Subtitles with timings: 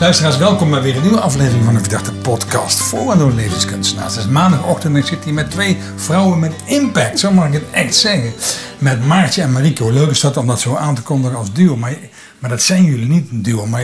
[0.00, 4.14] Luisteraars, welkom bij weer een nieuwe aflevering van de Verdachte Podcast voor en door levenskunstenaars.
[4.14, 7.52] Het is maandagochtend en ik zit hier met twee vrouwen met impact, zo mag ik
[7.52, 8.32] het echt zeggen.
[8.78, 9.92] Met Maartje en Marieke.
[9.92, 11.96] leuk is dat om dat zo aan te kondigen als duo, maar,
[12.38, 13.66] maar dat zijn jullie niet een duo.
[13.66, 13.82] Maar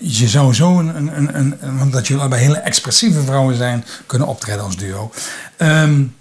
[0.00, 4.64] je, zou zo, een, een, een, omdat jullie allebei hele expressieve vrouwen zijn, kunnen optreden
[4.64, 5.12] als duo.
[5.58, 6.14] Um,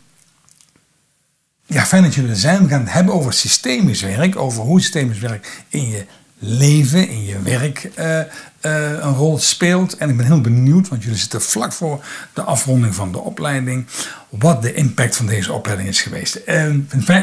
[1.66, 2.64] ja, fijn dat jullie er zijn.
[2.64, 6.06] We gaan het hebben over systemisch werk, over hoe systemisch werk in je
[6.40, 8.20] leven, in je werk uh,
[8.62, 9.98] een rol speelt.
[9.98, 13.86] En ik ben heel benieuwd, want jullie zitten vlak voor de afronding van de opleiding,
[14.30, 16.40] wat de impact van deze opleiding is geweest.
[16.48, 16.76] Uh,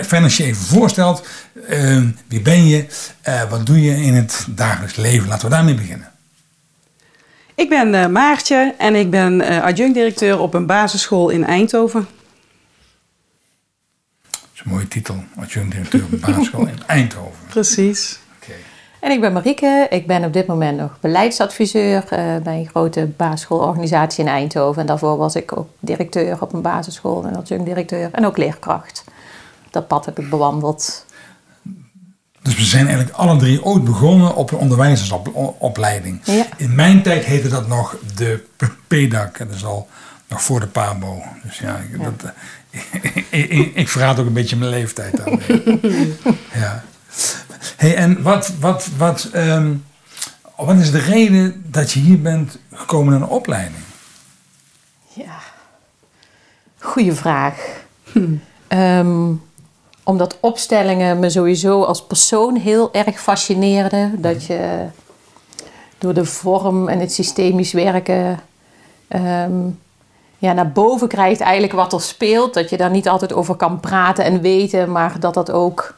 [0.03, 1.27] fijn als je even voorstelt,
[2.27, 2.87] wie ben je,
[3.49, 5.29] wat doe je in het dagelijks leven?
[5.29, 6.11] Laten we daarmee beginnen.
[7.55, 12.07] Ik ben Maartje en ik ben adjunct-directeur op een basisschool in Eindhoven
[14.59, 17.47] is een mooie titel, adjunct-directeur op basisschool in Eindhoven.
[17.49, 18.19] Precies.
[19.01, 19.87] En ik ben Marieke.
[19.91, 24.81] Ik ben op dit moment nog beleidsadviseur uh, bij een grote basisschoolorganisatie in Eindhoven.
[24.81, 29.05] En daarvoor was ik ook directeur op een basisschool en adjunct-directeur en ook leerkracht.
[29.71, 31.07] Dat pad heb ik bewandeld.
[32.43, 36.21] Dus we zijn eigenlijk alle drie ooit begonnen op een onderwijzersopleiding.
[36.25, 36.47] Ja.
[36.57, 38.45] In mijn tijd heette dat nog de
[38.87, 39.39] PEDAC.
[39.39, 39.89] Dat is al
[40.29, 41.23] nog voor de PABO.
[41.43, 42.33] Dus ja, Dat,
[43.31, 45.41] ik, ik, verraad ook een beetje mijn leeftijd aan.
[46.63, 46.85] ja.
[47.77, 49.85] Hey, en wat, wat, wat, um,
[50.57, 53.83] wat is de reden dat je hier bent gekomen naar een opleiding?
[55.13, 55.39] Ja,
[56.79, 57.85] goede vraag.
[58.13, 58.35] Hm.
[58.69, 59.43] Um,
[60.03, 64.21] omdat opstellingen me sowieso als persoon heel erg fascineerden.
[64.21, 64.87] Dat je
[65.99, 68.41] door de vorm en het systemisch werken
[69.09, 69.79] um,
[70.39, 72.55] ja, naar boven krijgt eigenlijk wat er speelt.
[72.55, 75.95] Dat je daar niet altijd over kan praten en weten, maar dat dat ook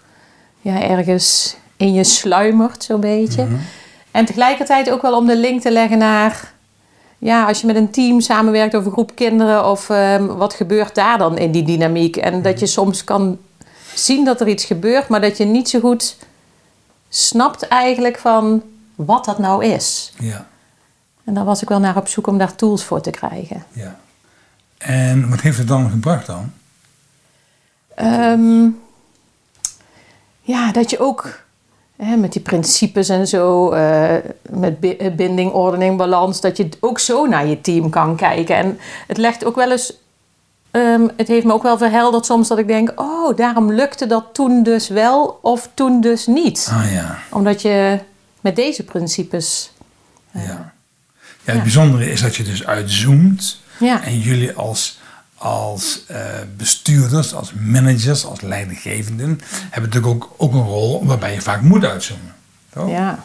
[0.60, 3.44] ja, ergens in je sluimert, zo'n beetje.
[3.44, 3.54] Mhm.
[4.10, 6.52] En tegelijkertijd ook wel om de link te leggen naar,
[7.18, 10.94] ja, als je met een team samenwerkt of een groep kinderen, of um, wat gebeurt
[10.94, 12.16] daar dan in die dynamiek?
[12.16, 13.38] En dat je soms kan
[13.94, 16.16] zien dat er iets gebeurt, maar dat je niet zo goed
[17.08, 18.62] snapt eigenlijk van
[18.94, 20.12] wat dat nou is.
[20.18, 20.46] Ja.
[21.24, 23.64] En daar was ik wel naar op zoek om daar tools voor te krijgen.
[23.72, 23.98] Ja.
[24.78, 26.52] En wat heeft het dan gebracht dan?
[28.02, 28.80] Um,
[30.50, 31.42] ja, dat je ook
[31.96, 34.14] hè, met die principes en zo, uh,
[34.50, 34.80] met
[35.16, 38.56] binding, ordening, balans, dat je ook zo naar je team kan kijken.
[38.56, 39.92] En het legt ook wel eens,
[40.70, 44.24] um, het heeft me ook wel verhelderd soms dat ik denk, oh, daarom lukte dat
[44.32, 46.70] toen dus wel of toen dus niet.
[46.72, 47.18] Ah ja.
[47.30, 47.98] Omdat je
[48.40, 49.72] met deze principes.
[50.36, 50.72] Uh, ja.
[51.44, 51.52] ja.
[51.52, 54.04] Het bijzondere is dat je dus uitzoomt ja.
[54.04, 54.99] En jullie als,
[55.40, 56.16] als uh,
[56.56, 59.40] bestuurders, als managers, als leidinggevenden,
[59.70, 62.34] hebben natuurlijk ook, ook een rol waarbij je vaak moet uitzoomen.
[62.86, 63.24] Ja.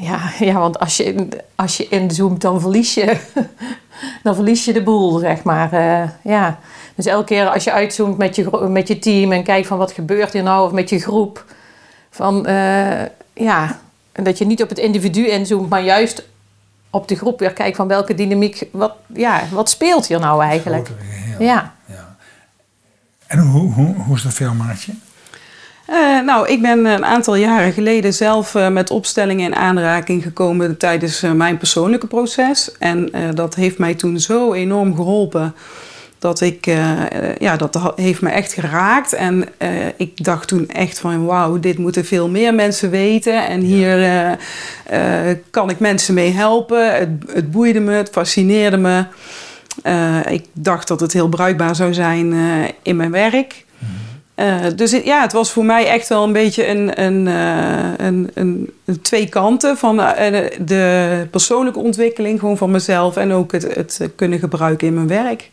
[0.00, 3.16] Ja, ja, want als je, als je inzoomt, dan verlies je,
[4.22, 5.72] dan verlies je de boel, zeg maar.
[5.72, 6.58] Uh, ja.
[6.94, 9.92] Dus elke keer als je uitzoomt met je, met je team en kijkt van wat
[9.92, 11.44] gebeurt hier nou, of met je groep,
[12.10, 13.02] van uh,
[13.32, 13.80] ja,
[14.12, 16.22] dat je niet op het individu inzoomt, maar juist
[16.90, 20.88] op de groep weer kijken van welke dynamiek, wat, ja, wat speelt hier nou eigenlijk?
[21.38, 21.74] Ja.
[21.86, 22.16] ja.
[23.26, 24.92] En hoe, hoe, hoe is dat veel, Maartje?
[25.88, 30.76] Uh, nou, ik ben een aantal jaren geleden zelf uh, met opstellingen in aanraking gekomen
[30.76, 32.78] tijdens uh, mijn persoonlijke proces.
[32.78, 35.54] En dat heeft mij toen zo enorm geholpen
[36.20, 39.12] dat ik, uh, ja, dat heeft me echt geraakt.
[39.12, 43.46] En uh, ik dacht toen echt van, wauw, dit moeten veel meer mensen weten.
[43.46, 43.98] En hier
[44.92, 46.94] uh, kan ik mensen mee helpen.
[46.94, 49.04] Het, het boeide me, het fascineerde me.
[50.28, 52.34] ik dacht dat het heel bruikbaar zou zijn
[52.82, 53.64] in mijn werk.
[54.34, 54.76] Mhm.
[54.76, 57.26] dus het, ja, het was voor mij echt wel een beetje een, een,
[58.06, 59.96] een, een, een twee kanten van
[60.64, 65.50] de persoonlijke ontwikkeling gewoon van mezelf en ook het, het kunnen gebruiken in mijn werk.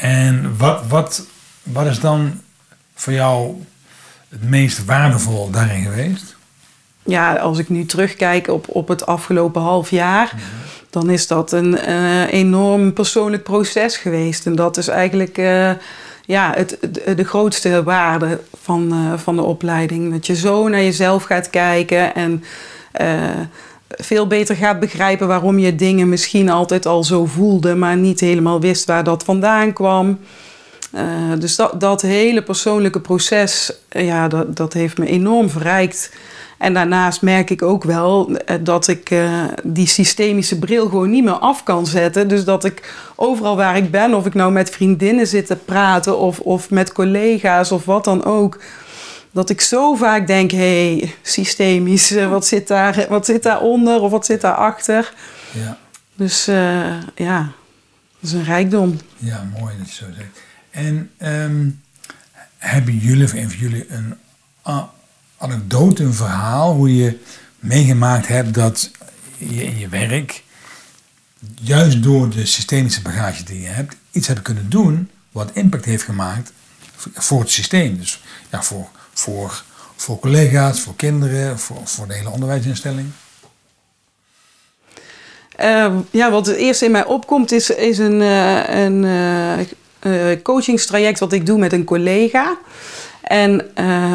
[0.00, 1.26] En wat, wat,
[1.62, 2.40] wat is dan
[2.94, 3.54] voor jou
[4.28, 6.36] het meest waardevol daarin geweest?
[7.02, 10.34] Ja, als ik nu terugkijk op, op het afgelopen half jaar,
[10.90, 14.46] dan is dat een uh, enorm persoonlijk proces geweest.
[14.46, 15.70] En dat is eigenlijk uh,
[16.24, 16.78] ja, het,
[17.16, 20.12] de grootste waarde van, uh, van de opleiding.
[20.12, 22.44] Dat je zo naar jezelf gaat kijken en
[23.96, 28.60] veel beter gaat begrijpen waarom je dingen misschien altijd al zo voelde, maar niet helemaal
[28.60, 30.18] wist waar dat vandaan kwam.
[30.94, 31.02] Uh,
[31.38, 36.12] dus dat, dat hele persoonlijke proces, uh, ja, dat, dat heeft me enorm verrijkt.
[36.58, 39.14] En daarnaast merk ik ook wel uh, dat ik
[39.62, 42.28] die systemische bril gewoon niet meer af kan zetten.
[42.28, 46.18] Dus dat ik overal waar ik ben, of ik nou met vriendinnen zit te praten
[46.18, 48.58] of, of met collega's of wat dan ook,
[49.30, 54.00] dat ik zo vaak denk: hé, hey, systemisch, eh, wat zit, daar, wat zit daaronder
[54.00, 55.12] of wat zit daarachter?
[55.52, 55.78] Ja.
[56.14, 57.52] Dus uh, ja,
[58.20, 58.98] dat is een rijkdom.
[59.16, 60.40] Ja, mooi dat je zo zegt.
[60.70, 61.82] En um,
[62.58, 64.14] hebben jullie of een van jullie een
[65.38, 67.18] anekdote, een verhaal, hoe je
[67.58, 68.90] meegemaakt hebt dat
[69.38, 70.42] je in je werk,
[71.60, 76.02] juist door de systemische bagage die je hebt, iets hebt kunnen doen wat impact heeft
[76.02, 76.52] gemaakt
[76.96, 77.98] voor het systeem.
[77.98, 79.62] Dus ja, voor, voor,
[79.96, 83.08] voor collega's, voor kinderen, voor, voor de hele onderwijsinstelling.
[85.60, 89.04] Uh, ja, wat het eerst in mij opkomt is, is een, uh, een
[90.02, 92.58] uh, coachingstraject wat ik doe met een collega.
[93.22, 93.70] En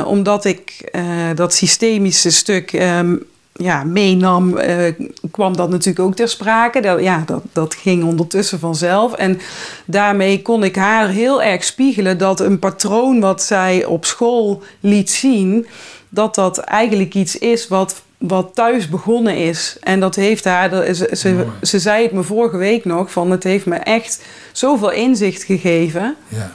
[0.05, 0.91] omdat ik
[1.35, 3.25] dat systemische stuk um,
[3.57, 4.91] ja, meenam, uh,
[5.31, 6.81] kwam dat natuurlijk ook ter sprake.
[6.81, 9.13] Dat, ja, dat, dat ging ondertussen vanzelf.
[9.13, 9.39] En
[9.85, 15.09] daarmee kon ik haar heel erg spiegelen dat een patroon wat zij op school liet
[15.09, 15.67] zien,
[16.09, 19.77] dat dat eigenlijk iets is wat, wat thuis begonnen is.
[19.81, 23.43] En dat heeft haar, ze, ze, ze zei het me vorige week nog, van het
[23.43, 26.15] heeft me echt zoveel inzicht gegeven.
[26.27, 26.51] Ja.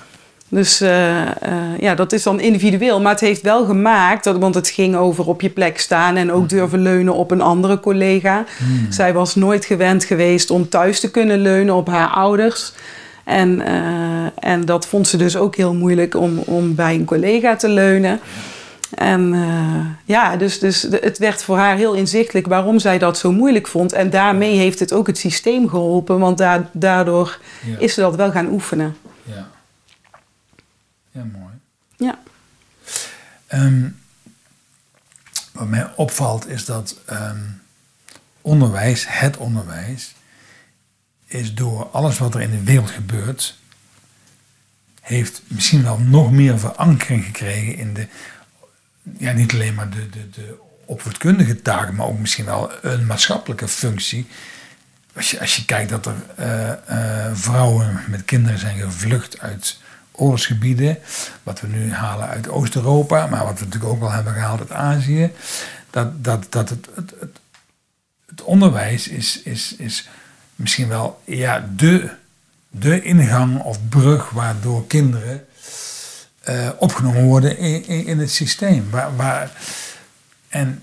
[0.52, 1.28] Dus uh, uh,
[1.78, 3.00] ja, dat is dan individueel.
[3.00, 6.32] Maar het heeft wel gemaakt, dat, want het ging over op je plek staan en
[6.32, 8.44] ook durven leunen op een andere collega.
[8.58, 8.92] Hmm.
[8.92, 12.72] Zij was nooit gewend geweest om thuis te kunnen leunen op haar ouders.
[13.24, 17.56] En, uh, en dat vond ze dus ook heel moeilijk om, om bij een collega
[17.56, 18.20] te leunen.
[18.94, 19.34] En
[20.04, 23.92] ja, dus, dus het werd voor haar heel inzichtelijk waarom zij dat zo moeilijk vond.
[23.92, 27.78] En daarmee heeft het ook het systeem geholpen, want da daardoor ja.
[27.78, 28.96] is ze dat wel gaan oefenen.
[29.22, 29.48] Ja.
[31.20, 31.54] Ja, mooi.
[31.96, 32.18] Ja.
[33.52, 34.00] Um,
[35.52, 37.62] wat mij opvalt is dat um,
[38.40, 40.14] onderwijs, het onderwijs,
[41.26, 43.58] is door alles wat er in de wereld gebeurt,
[45.00, 48.08] heeft misschien wel nog meer verankering gekregen in de,
[49.18, 53.68] ja, niet alleen maar de, de, de opvoedkundige taken, maar ook misschien wel een maatschappelijke
[53.68, 54.26] functie.
[55.14, 59.78] Als je, als je kijkt dat er uh, uh, vrouwen met kinderen zijn gevlucht uit
[60.20, 60.98] oorlogsgebieden,
[61.42, 64.72] wat we nu halen uit Oost-Europa, maar wat we natuurlijk ook wel hebben gehaald uit
[64.72, 65.32] Azië,
[65.90, 67.14] dat, dat, dat het, het,
[68.26, 70.08] het, onderwijs is, is, is
[70.54, 72.10] misschien wel ja, de,
[72.68, 75.44] de ingang of brug waardoor kinderen
[76.48, 78.90] uh, opgenomen worden in, in, in, het systeem.
[78.90, 79.50] Waar, waar,
[80.48, 80.82] en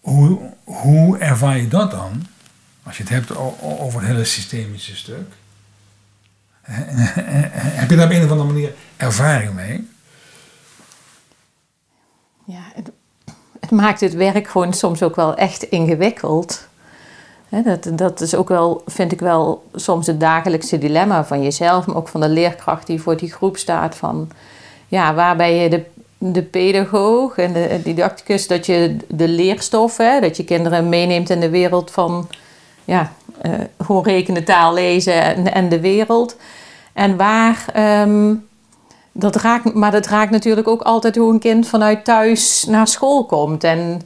[0.00, 2.26] hoe, hoe ervaar je dat dan?
[2.82, 5.32] Als je het hebt over het hele systemische stuk.
[7.80, 9.88] Heb je daar op een of andere manier ervaring mee?
[12.44, 12.90] Ja, het,
[13.60, 16.66] het maakt het werk gewoon soms ook wel echt ingewikkeld.
[17.48, 21.96] dat, dat is ook wel, vind ik wel, soms het dagelijkse dilemma van jezelf, maar
[21.96, 23.94] ook van de leerkracht die voor die groep staat.
[23.94, 24.30] Van
[24.88, 25.84] ja, waar ben je de,
[26.18, 31.40] de pedagoog en de didacticus, dat je de leerstof, hè, dat je kinderen meeneemt in
[31.40, 32.28] de wereld van
[32.84, 33.12] ja,
[33.78, 36.36] gewoon rekenen, taal, lezen en, en de wereld.
[36.92, 37.64] En waar,
[38.02, 38.46] um,
[39.12, 43.24] dat raakt, maar dat raakt natuurlijk ook altijd hoe een kind vanuit thuis naar school
[43.24, 43.64] komt.
[43.64, 44.00] En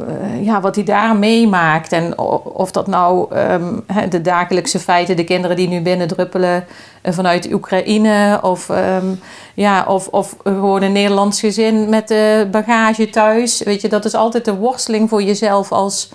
[0.00, 1.92] uh, ja, wat hij daar meemaakt.
[1.92, 6.64] En of dat nou um, de dagelijkse feiten, de kinderen die nu binnendruppelen
[7.02, 8.38] uh, vanuit Oekraïne.
[8.42, 9.20] Of, um,
[9.54, 13.62] ja, of, of gewoon een Nederlands gezin met de bagage thuis.
[13.62, 16.10] Weet je, dat is altijd de worsteling voor jezelf als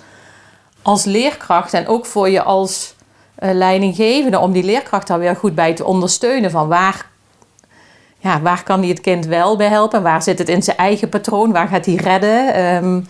[0.88, 2.94] als leerkracht en ook voor je als
[3.38, 6.50] uh, leidinggevende om die leerkracht daar weer goed bij te ondersteunen.
[6.50, 7.06] Van waar,
[8.18, 10.02] ja, waar kan die het kind wel bij helpen?
[10.02, 11.52] Waar zit het in zijn eigen patroon?
[11.52, 12.64] Waar gaat hij redden?
[12.84, 13.08] Um,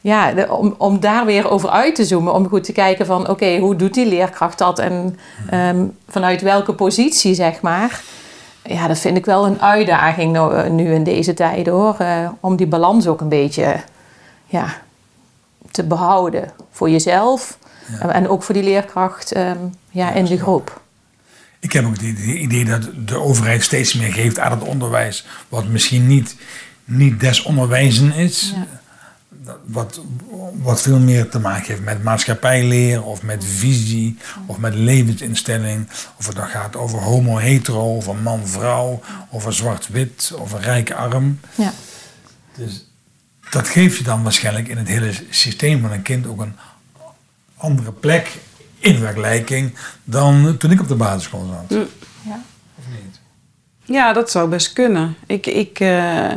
[0.00, 2.34] ja, om, om daar weer over uit te zoomen.
[2.34, 4.78] Om goed te kijken van oké, hoe doet die leerkracht dat?
[4.78, 5.18] En
[5.52, 8.02] um, vanuit welke positie, zeg maar.
[8.62, 11.96] Ja, dat vind ik wel een uitdaging nu, nu in deze tijd hoor.
[12.00, 13.76] Uh, om die balans ook een beetje
[14.46, 14.66] ja,
[15.74, 17.58] te behouden voor jezelf
[18.00, 18.12] ja.
[18.12, 20.82] en ook voor die leerkracht um, ja, in de groep.
[21.58, 25.66] Ik heb ook het idee dat de overheid steeds meer geeft aan het onderwijs, wat
[25.66, 26.36] misschien niet,
[26.84, 28.54] niet des onderwijzen is.
[28.56, 28.66] Ja.
[29.64, 30.00] Wat,
[30.62, 35.88] wat veel meer te maken heeft met maatschappijleer of met visie of met levensinstelling.
[36.18, 41.40] Of het dan gaat over homo-hetero, of man-vrouw, of zwart-wit, of rijk-arm.
[41.54, 41.72] Ja.
[42.56, 42.86] Dus
[43.54, 46.56] dat geeft je dan waarschijnlijk in het hele systeem van een kind ook een
[47.56, 48.32] andere plek
[48.78, 51.78] in vergelijking dan toen ik op de basisschool zat.
[51.78, 51.86] Mm.
[52.22, 52.42] Ja.
[52.78, 53.20] Of niet?
[53.84, 55.16] Ja, dat zou best kunnen.
[55.26, 56.30] Ik, ik, uh,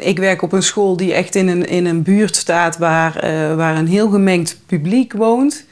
[0.00, 3.54] ik werk op een school die echt in een, in een buurt staat waar, uh,
[3.54, 5.66] waar een heel gemengd publiek woont.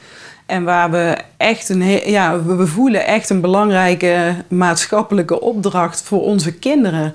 [0.46, 6.22] En waar we echt een, ja, we we voelen echt een belangrijke maatschappelijke opdracht voor
[6.22, 7.14] onze kinderen.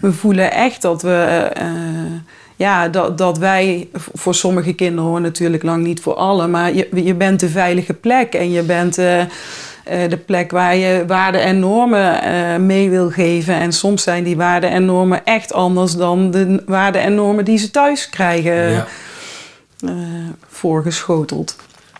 [0.00, 1.66] We voelen echt dat we, eh,
[2.62, 6.88] ja, dat, dat wij, voor sommige kinderen hoor natuurlijk lang niet voor alle, maar je,
[7.04, 9.28] je bent de veilige plek en je bent eh, eh,
[10.08, 13.54] de plek waar je waarden en normen eh, mee wil geven.
[13.54, 17.58] En soms zijn die waarden en normen echt anders dan de waarden en normen die
[17.58, 18.86] ze thuis krijgen Ja.
[20.48, 21.56] voorgeschoteld.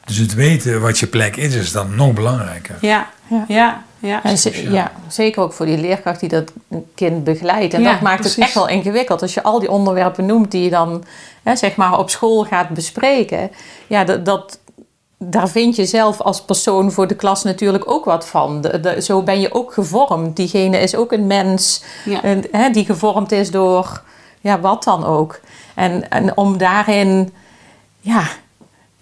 [0.07, 2.75] Dus het weten wat je plek is, is dan nog belangrijker.
[2.81, 3.45] Ja, Ja.
[3.49, 4.23] ja, ja.
[4.23, 6.53] En ze- ja, zeker ook voor die leerkracht die dat
[6.95, 7.75] kind begeleidt.
[7.75, 9.23] En Ja, dat maakt het echt wel ingewikkeld.
[9.23, 11.05] Als je al die onderwerpen noemt die je dan
[11.43, 13.51] hè, zeg maar op school gaat bespreken.
[13.87, 14.59] Ja, dat, dat,
[15.19, 18.61] daar vind je zelf als persoon voor de klas natuurlijk ook wat van.
[18.61, 20.37] De, de- zo ben je ook gevormd.
[20.37, 22.23] Diegene is ook een mens Ja.
[22.23, 24.03] en, hè, die gevormd is door
[24.41, 25.41] ja, wat dan ook.
[25.75, 27.33] En, en om daarin,
[28.01, 28.23] ja,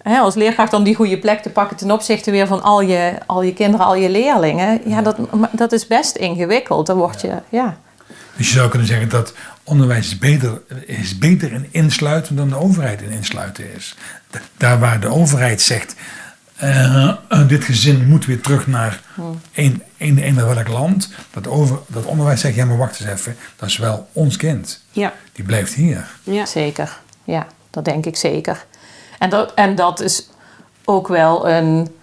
[0.02, 3.12] hè, als leerkracht om die goede plek te pakken ten opzichte weer van al je,
[3.26, 4.80] al je kinderen, al je leerlingen.
[4.84, 5.16] Ja, dat,
[5.52, 6.86] dat is best ingewikkeld.
[6.86, 7.76] Dan word je, ja.
[8.36, 9.32] Dus je zou kunnen zeggen dat
[9.64, 13.96] onderwijs is beter, is beter in insluiten dan de overheid in insluiten is.
[14.56, 15.94] Daar waar de overheid zegt,
[16.56, 19.00] eh, eh, dit gezin moet weer terug naar
[19.54, 21.10] een, een, een welk land.
[21.30, 24.80] Dat, over, dat onderwijs zegt, ja maar wacht eens even, dat is wel ons kind.
[24.90, 26.06] Ja, Die blijft hier.
[26.22, 26.46] ja.
[26.46, 28.64] Zeker, ja, dat denk ik zeker.
[29.20, 30.28] En dat, en dat is
[30.84, 31.94] ook wel een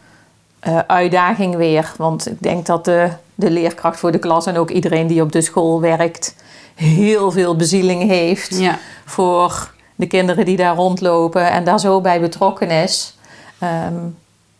[0.59, 1.93] eh, uitdaging weer.
[1.97, 5.31] Want ik denk dat de, de leerkracht voor de klas en ook iedereen die op
[5.31, 6.35] de school werkt,
[6.75, 8.77] heel veel bezieling heeft ja.
[9.05, 13.17] voor de kinderen die daar rondlopen en daar zo bij betrokken is.
[13.59, 13.95] Ehm,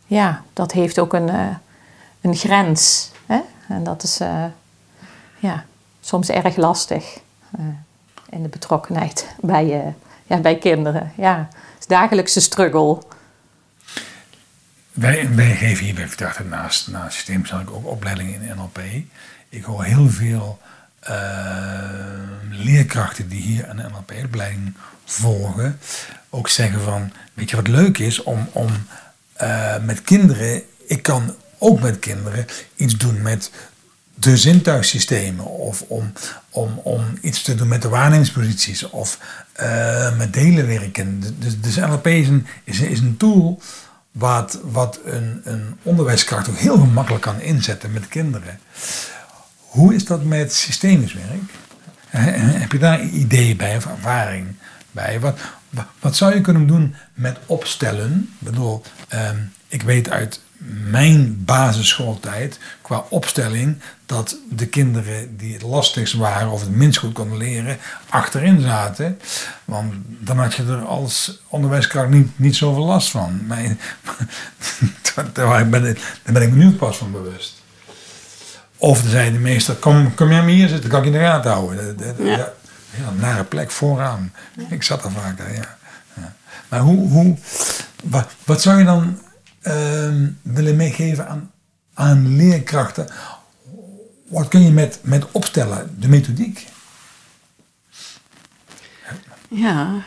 [0.06, 1.56] ja, dat heeft ook een, eh,
[2.22, 3.12] een grens.
[3.26, 3.40] Hè?
[3.68, 4.44] En dat is eh,
[5.40, 5.66] ja,
[6.02, 7.20] soms erg lastig
[8.30, 9.94] in de betrokkenheid bij,
[10.26, 11.12] ja, bij kinderen.
[11.16, 11.48] Ja,
[11.80, 13.02] is dagelijkse struggle.
[14.94, 18.80] Wij, geven hier bij Verdachte naast, naast systeemstelling ook opleidingen in NLP.
[19.50, 20.60] Ik hoor heel veel
[21.00, 21.16] eh,
[22.50, 24.74] leerkrachten die hier een NLP-opleiding
[25.06, 25.80] volgen
[26.30, 28.88] ook zeggen van, weet je wat leuk is om, om
[29.34, 33.52] eh, met kinderen, ik kan ook met kinderen iets doen met
[34.20, 36.12] de zintuigsystemen of om,
[36.50, 39.20] om, om iets te doen met de waarnemingsposities of
[39.54, 41.24] eh, met delen werken.
[41.62, 43.62] Dus, NLP is een, is, is een tool
[44.12, 48.60] wat, wat een, een onderwijskracht ook heel gemakkelijk kan inzetten met kinderen.
[49.58, 51.42] Hoe is dat met systemisch werk?
[52.60, 54.56] Heb je daar ideeën bij of ervaring
[54.92, 55.20] bij?
[55.20, 58.30] Wat, wat, wat zou je kunnen doen met opstellen?
[58.40, 60.42] Ik bedoel, ehm, ik weet uit
[60.90, 67.14] mijn basisschooltijd qua opstelling dat de kinderen die het lastigst waren of het minst goed
[67.14, 67.78] konden leren,
[68.10, 69.20] achterin zaten.
[69.66, 73.42] Want dan had je er als onderwijskracht niet, niet zoveel last van.
[75.34, 77.62] Daar, ben ik, daar ben ik me nu pas van bewust.
[78.78, 81.26] Of zei de meester, kom, kom jij maar hier zitten, kan ik je in de
[81.26, 81.98] gaten houden.
[82.20, 82.54] Ja.
[82.98, 83.12] Ja.
[83.16, 84.34] Nare plek vooraan.
[84.70, 85.78] Ik zat er vaak, ja.
[86.70, 87.38] Maar hoe, hoe,
[88.04, 89.20] wat, wat zou je dan
[89.68, 91.52] ehm, willen meegeven aan,
[91.94, 93.08] aan leerkrachten?
[94.28, 96.68] Wat kun je met, met opstellen, de methodiek?
[99.50, 100.04] Ja.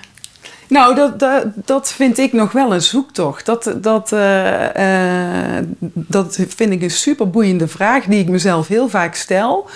[0.69, 3.47] Nou, dat, dat, dat vind ik nog wel een zoektocht.
[3.47, 5.65] Dat, dat, eh, eh,
[5.95, 9.69] dat vind ik een super boeiende vraag die ik mezelf heel vaak stel.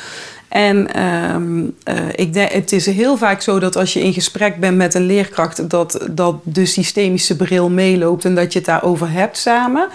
[0.55, 4.61] En ehm, eh, ik denk, het is heel vaak zo dat als je in gesprek
[4.61, 9.11] bent met een leerkracht, dat, dat de systemische bril meeloopt en dat je het daarover
[9.11, 9.89] hebt samen.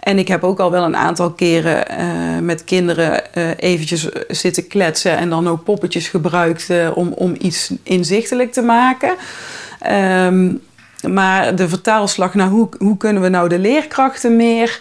[0.00, 2.06] En ik heb ook al wel een aantal keren eh,
[2.40, 8.52] met kinderen eh, eventjes zitten kletsen en dan ook poppetjes gebruikt om, om iets inzichtelijk
[8.52, 9.14] te maken.
[9.80, 10.52] Ehm,
[11.08, 14.80] maar de vertaalslag naar hoe, hoe kunnen we nou de leerkrachten meer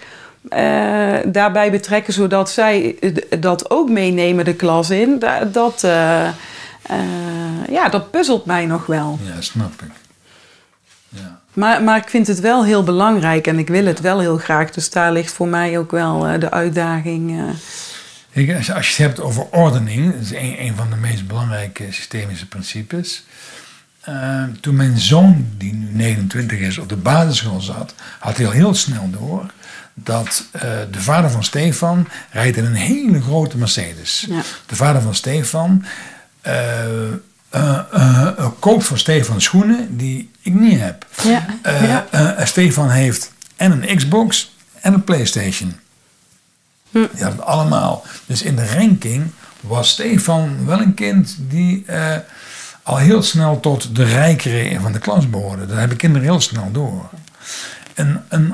[0.49, 2.95] eh, daarbij betrekken, zodat zij
[3.39, 6.33] dat ook meenemen de klas in, da- dat, eh, eh,
[7.69, 9.19] ja, dat puzzelt mij nog wel.
[9.23, 9.91] Ja, snap ik.
[11.09, 11.39] Ja.
[11.53, 14.71] Maar, maar ik vind het wel heel belangrijk en ik wil het wel heel graag.
[14.71, 17.41] Dus daar ligt voor mij ook wel de uitdaging.
[18.33, 20.95] Kijk, als je, als je het hebt over ordening, dat is een, een van de
[20.95, 23.23] meest belangrijke systemische principes.
[24.61, 28.73] Toen mijn zoon, die nu 29 is, op de basisschool zat, had hij al heel
[28.73, 29.45] snel door
[29.93, 34.25] dat eh, de vader van Stefan rijdt in een hele grote Mercedes.
[34.29, 34.41] Ja.
[34.65, 35.85] De vader van Stefan
[36.41, 37.07] eh,
[37.49, 41.05] eh, koopt voor Stefan schoenen die ik niet heb.
[41.23, 41.45] Ja,
[42.11, 42.45] ja.
[42.45, 45.79] Stefan heeft en een Xbox en een PlayStation.
[46.91, 46.99] Hm.
[46.99, 48.05] Had het allemaal.
[48.25, 51.85] Dus in de ranking was Stefan wel een kind die
[52.83, 55.65] al heel snel tot de rijkere van de klas behoorde.
[55.65, 57.09] Dat hebben kinderen heel snel door.
[57.93, 58.53] Een, een,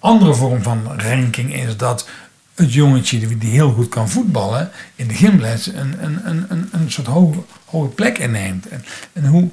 [0.00, 2.08] andere vorm van ranking is dat
[2.54, 6.90] het jongetje die, heel goed kan voetballen in de gymles een, een, een, een, een
[6.90, 8.68] soort hoge, hoge plek inneemt.
[8.68, 9.50] En, en hoe, ik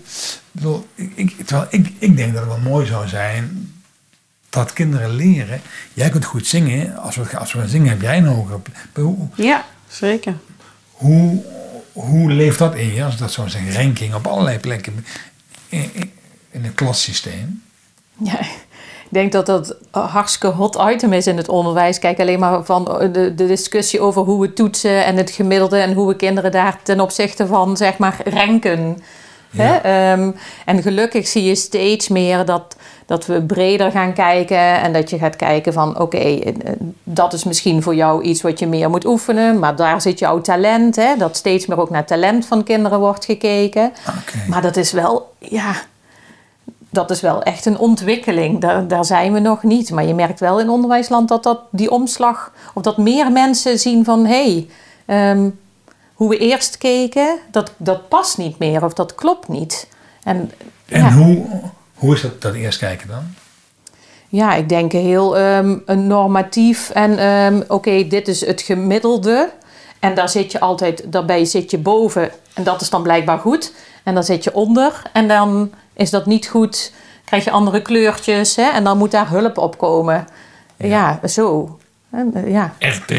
[0.52, 3.72] bedoel, ik, ik, terwijl ik, ik denk dat het wel mooi zou zijn
[4.50, 5.62] dat kinderen leren.
[5.94, 6.98] Jij kunt goed zingen.
[6.98, 9.46] Als we, als we gaan zingen heb jij een hogere plek.
[9.46, 10.34] Ja, zeker.
[10.92, 11.44] hoe,
[11.92, 15.06] hoe leeft dat in je, als dat zo zeg, ranking op allerlei plekken
[15.70, 15.92] in,
[16.52, 17.64] in, het klassysteem?
[18.18, 18.40] Ja,
[19.10, 22.00] denk dat dat een hartstikke hot item is in het onderwijs.
[22.00, 25.94] Kijk alleen maar van de, de discussie over hoe we toetsen en het gemiddelde en
[25.94, 28.98] hoe we kinderen daar ten opzichte van zeg maar ranken.
[29.52, 29.64] Ja.
[29.64, 29.76] Hè?
[29.76, 30.32] Ehm,
[30.66, 35.18] en gelukkig zie je steeds meer dat, dat we breder gaan kijken en dat je
[35.18, 36.54] gaat kijken van oké, eh,
[37.04, 40.42] dat is misschien voor jou iets wat je meer moet oefenen, maar daar zit jouw
[40.42, 40.96] talent.
[40.96, 41.18] Hè?
[41.18, 43.94] Dat steeds meer ook naar talent van kinderen wordt gekeken.
[44.08, 44.50] Oké.
[44.50, 45.76] Maar dat is wel, ja,
[46.90, 48.62] dat is wel echt een ontwikkeling.
[48.62, 49.92] Daar, daar zijn we nog niet.
[49.92, 54.06] Maar je merkt wel in onderwijsland dat, dat die omslag, of dat meer mensen zien
[54.06, 54.68] van hé, hey,
[55.06, 55.50] ehm,
[56.14, 59.88] hoe we eerst keken, dat, dat past niet meer of dat klopt niet.
[60.24, 60.52] En,
[60.86, 61.46] En ja, hoe,
[61.96, 63.24] hoe is dat, dat eerst kijken dan?
[64.30, 69.50] ja, ik denk heel ehm, een normatief en ehm, oké, dit is het gemiddelde.
[70.00, 73.74] En daar zit je altijd, daarbij zit je boven en dat is dan blijkbaar goed.
[74.04, 76.92] En dan zit je onder en dan is dat niet goed,
[77.26, 80.28] krijg je andere kleurtjes hè, en dan moet daar hulp op komen.
[80.78, 81.80] Ja, zo.
[82.12, 82.74] En, ja.
[82.80, 83.14] RT.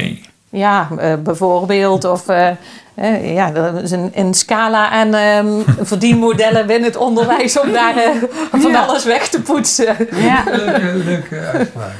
[0.50, 2.04] Ja, eh, bijvoorbeeld.
[2.04, 2.48] Of eh,
[2.94, 7.96] eh, ja, dat is een, een scala en ehm, verdienmodellen binnen het onderwijs om daar
[7.96, 8.10] eh,
[8.50, 8.80] van Ja.
[8.84, 9.96] alles weg te poetsen.
[10.14, 10.44] Ja.
[10.46, 11.94] Leuke, leuke uitspraak.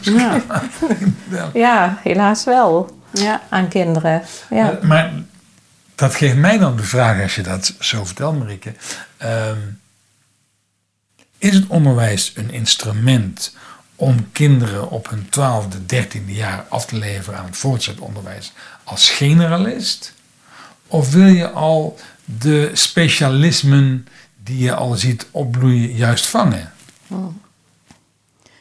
[0.00, 0.40] Ja.
[1.52, 2.90] Ja, helaas wel.
[3.10, 3.40] ja.
[3.48, 4.22] Aan kinderen.
[4.50, 4.78] Ja.
[4.82, 5.12] Maar
[5.94, 8.72] dat geeft mij dan de vraag, als je dat zo vertelt, Marieke.
[9.16, 9.56] Ehm,
[11.40, 13.54] is het onderwijs een instrument
[13.96, 18.52] om kinderen op hun twaalfde, dertiende jaar af te leveren aan het voortgezet onderwijs
[18.84, 20.14] als generalist?
[20.86, 24.06] Of wil je al de specialismen
[24.44, 26.72] die je al ziet opbloeien juist vangen?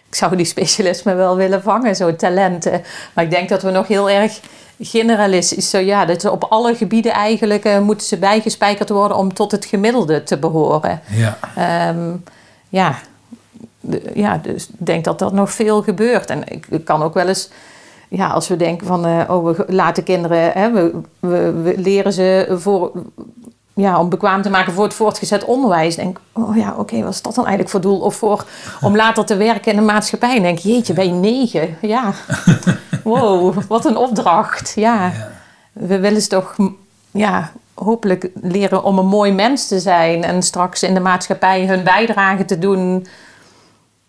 [0.08, 2.82] Ik zou die specialismen wel willen vangen, zo talenten.
[3.13, 4.39] Maar ik denk dat we nog heel erg
[4.80, 5.70] generalistisch...
[5.70, 9.18] Zo, ja, dat ze op alle gebieden eigenlijk eh, moeten ze bijgespijkerd worden...
[9.18, 11.02] om tot het gemiddelde te behoren.
[11.08, 12.15] Ja, Ehm,
[12.69, 12.95] ja,
[13.79, 16.29] de- ja, dus ik denk dat dat nog veel gebeurt.
[16.29, 17.49] En ik, ik kan ook wel eens,
[18.10, 22.13] ja, als we denken van, eh, oh, we laten kinderen, hè, we, we, we leren
[22.13, 22.91] ze voor,
[23.73, 25.95] ja, om bekwaam te maken voor het voortgezet onderwijs.
[25.95, 27.99] Denk, oh ja, oké, wat is dat dan eigenlijk voor doel?
[27.99, 28.45] Of voor,
[28.82, 30.36] om later te werken in de maatschappij.
[30.36, 31.77] En denk, jeetje, ben je negen?
[31.82, 32.13] Ja,
[33.03, 34.73] wow, wat een opdracht.
[34.75, 35.12] Ja,
[35.73, 36.55] we willen ze toch,
[37.12, 37.51] ja,
[37.84, 42.46] hopelijk leren om een mooi mens te zijn en straks in de maatschappij hun bijdrage
[42.46, 43.08] te doen,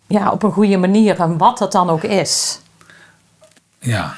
[0.06, 2.60] ja, op een goede manier en wat dat dan ook is.
[3.78, 4.14] ja.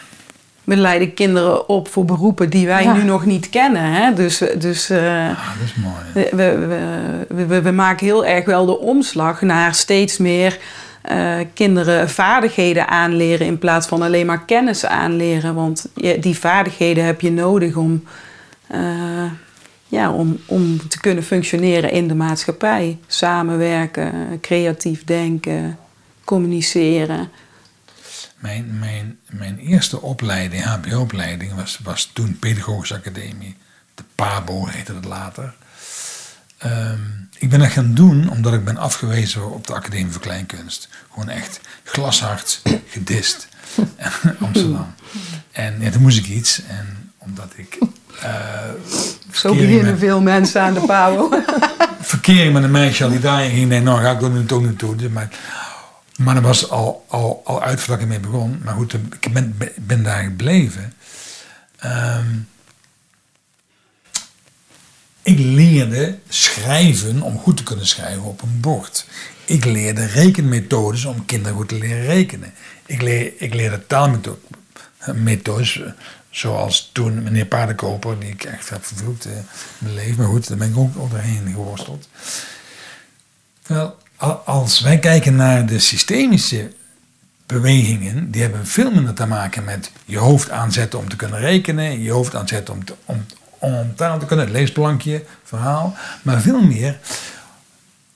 [0.65, 2.93] We leiden kinderen op voor beroepen die wij Ja.
[2.93, 3.83] nu nog niet kennen.
[3.93, 4.13] Hè?
[4.15, 5.95] Dus, dus eh, Ah, dat is mooi.
[6.31, 6.67] we, we,
[7.29, 10.59] we, we, we maken heel erg wel de omslag naar steeds meer
[11.03, 15.55] eh, kinderen vaardigheden aanleren in plaats van alleen maar kennis aanleren.
[15.55, 18.05] Want je- die vaardigheden heb je nodig om,
[18.73, 19.31] eh,
[19.89, 22.99] ja, om, om te kunnen functioneren in de maatschappij.
[23.07, 25.79] Samenwerken, creatief denken,
[26.25, 27.31] communiceren.
[28.39, 33.57] Mijn, mijn, mijn eerste opleiding, HBO-opleiding, was, was toen Pedagogische Academie.
[33.95, 35.55] De PABO heette het later.
[36.59, 37.01] Ehm,
[37.39, 40.89] ik ben dat gaan doen omdat ik ben afgewezen op de Academie voor Kleinkunst.
[41.11, 43.49] Gewoon echt glashard gedist.
[44.41, 44.95] Amsterdam.
[45.51, 46.63] En ja, toen moest ik iets.
[46.69, 47.79] En omdat ik...
[48.23, 51.29] eh, Zo beginnen veel mensen aan de PABO.
[52.01, 53.69] verkering met een meisje al die daarin ging.
[53.69, 54.97] Nee, nou ga ik er nu toch naartoe.
[54.97, 55.29] Dus Maar,
[56.17, 58.61] maar dat was al, al, al uit voordat ik ermee begon.
[58.65, 60.95] Maar goed, ik ben, ben daar gebleven.
[61.79, 62.27] Ehm,
[65.23, 69.07] ik leerde schrijven om goed te kunnen schrijven op een bord.
[69.45, 72.53] Ik leerde rekenmethodes om kinderen goed te leren rekenen.
[72.87, 75.91] Ik, leer, ik leerde taalmethodes eh,
[76.33, 79.47] zoals toen meneer Paardenkoper, die ik echt heb vervloekt in
[79.79, 80.17] mijn leven.
[80.17, 82.09] Maar goed, daar ben ik ook al doorheen geworsteld.
[83.67, 83.97] Wel,
[84.45, 86.71] als wij kijken naar de systemische
[87.47, 92.03] bewegingen, die hebben veel minder te maken met je hoofd aanzetten om te kunnen rekenen,
[92.03, 93.25] je hoofd aanzetten om, te, om,
[93.59, 96.99] om taal te kunnen, het leesplankje, verhaal, maar veel meer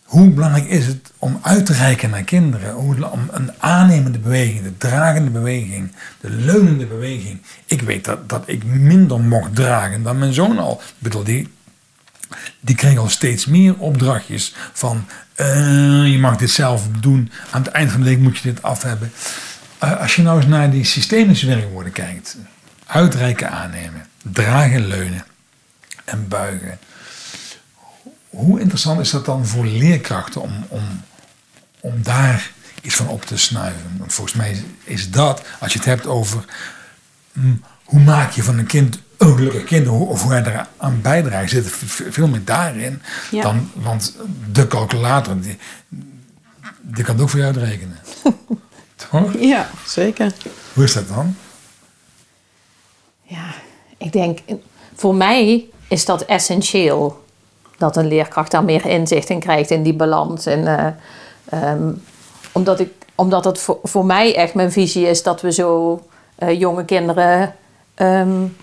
[0.06, 4.76] hoe belangrijk is het om uit te reiken naar kinderen, om een aannemende beweging, de
[4.76, 7.42] dragende beweging, de leunende beweging.
[7.64, 10.80] Ik weet dat, dat ik minder mocht dragen dan mijn zoon al.
[10.80, 11.48] Ik bedoel, die,
[12.60, 17.30] die krijgen al steeds meer opdrachtjes van eh, je mag dit zelf doen.
[17.50, 19.12] Aan het eind van de week moet je dit af hebben.
[19.78, 22.36] Eh, als je nou eens naar die systemische werkwoorden kijkt.
[22.86, 24.06] Uitreiken, aannemen.
[24.22, 25.24] Dragen, leunen.
[26.04, 26.78] En buigen.
[28.36, 30.82] Hoe interessant is dat dan voor leerkrachten om, om,
[31.80, 32.50] om daar
[32.82, 33.96] iets van op te snuiven?
[33.98, 36.44] Want volgens mij is dat, als je het hebt over
[37.32, 41.50] hm, hoe maak je van een kind een gelukkig kind, of hoe hij eraan bijdraagt,
[41.50, 41.72] zit
[42.10, 43.02] veel meer daarin.
[43.30, 44.16] Dan, want
[44.52, 45.58] de calculator, die,
[46.80, 47.98] die kan het ook voor jou uitrekenen.
[49.10, 49.32] Toch?
[49.38, 50.32] Ja, zeker.
[50.72, 51.36] Hoe is dat dan?
[53.22, 53.54] Ja,
[53.96, 54.38] ik denk,
[54.94, 57.25] voor mij is dat essentieel.
[57.76, 60.46] Dat een leerkracht daar meer inzicht in krijgt in die balans.
[60.46, 62.02] En, uh, um,
[62.52, 66.00] omdat, ik, omdat het voor, voor mij echt mijn visie is dat we zo
[66.38, 67.54] uh, jonge kinderen
[67.96, 68.56] um,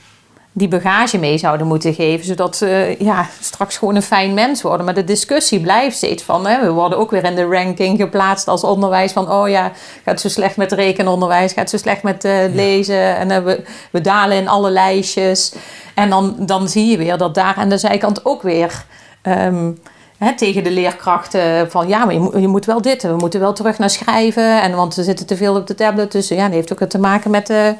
[0.56, 2.26] die bagage mee zouden moeten geven.
[2.26, 4.86] Zodat ze ja, straks gewoon een fijn mens worden.
[4.86, 6.48] Maar de discussie blijft steeds van.
[6.48, 9.12] Hè, we worden ook weer in de ranking geplaatst als onderwijs.
[9.12, 9.72] Van oh ja,
[10.06, 11.54] gaat zo slecht met rekenonderwijs.
[11.54, 13.18] Gaat zo slecht met uh, lezen.
[13.18, 15.54] En uh, we, we dalen in alle lijstjes.
[15.94, 18.86] En dan, dan zie je weer dat daar aan de zijkant ook weer...
[19.24, 19.80] Um,
[20.18, 23.40] Hè, tegen de leerkrachten van ja, maar je moet, je moet wel dit, we moeten
[23.40, 24.62] wel terug naar schrijven.
[24.62, 26.12] En want we zitten te veel op de tablet.
[26.12, 27.76] Dus ja, dat heeft ook te maken met de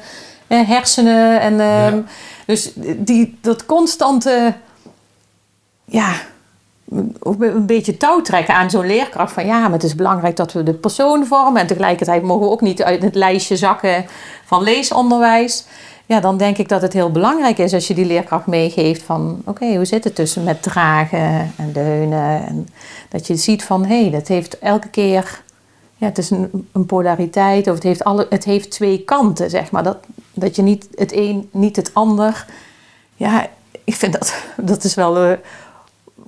[0.48, 1.40] uh, hersenen.
[1.40, 2.02] En, ja.
[2.46, 4.54] Dus die, dat constante,
[5.84, 6.12] ja,
[7.20, 9.32] een beetje touw trekken aan zo'n leerkracht.
[9.32, 11.60] Van ja, maar het is belangrijk dat we de persoon vormen.
[11.60, 14.06] En tegelijkertijd mogen we ook niet uit het lijstje zakken
[14.44, 15.64] van leesonderwijs.
[16.06, 19.42] Ja, dan denk ik dat het heel belangrijk is als je die leerkracht meegeeft van...
[19.44, 22.46] oké, hoe zit het tussen met dragen en deunen?
[22.46, 22.68] En
[23.08, 25.42] dat je ziet van, hé, hey, dat heeft elke keer...
[25.96, 29.70] Ja, het is een, een polariteit of het heeft, alle, het heeft twee kanten, zeg
[29.70, 29.82] maar.
[29.82, 29.96] Dat,
[30.32, 32.46] dat je niet het een, niet het ander.
[33.14, 33.46] Ja,
[33.84, 35.30] ik vind dat, dat is wel, uh,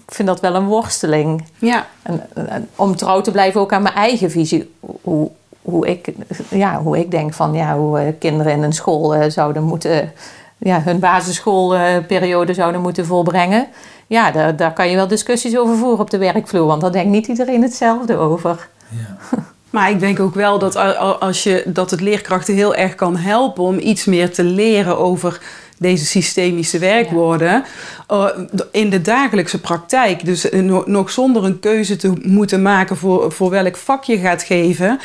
[0.07, 1.45] ik vind dat wel een worsteling.
[1.59, 1.87] Ja.
[2.03, 4.75] En, en, om trouw te blijven ook aan mijn eigen visie.
[5.03, 5.31] Hoe,
[5.67, 6.13] hoe, ik,
[6.51, 10.13] ja, hoe ik denk van ja, hoe uh, kinderen in een school uh, zouden moeten...
[10.59, 13.67] Ja, hun basisschoolperiode zouden moeten volbrengen.
[14.07, 16.67] Ja, daar, daar kan je wel discussies over voeren op de werkvloer.
[16.67, 18.69] Want daar denkt niet iedereen hetzelfde over.
[18.89, 19.39] Ja.
[19.71, 20.77] Maar ik denk ook wel dat,
[21.21, 25.41] als je, dat het leerkrachten heel erg kan helpen om iets meer te leren over
[25.79, 27.65] deze systemische werkwoorden
[28.09, 28.35] ja.
[28.71, 30.25] in de dagelijkse praktijk.
[30.25, 30.49] Dus
[30.85, 34.89] nog zonder een keuze te moeten maken voor, voor welk vak je gaat geven.
[34.89, 35.01] Uh,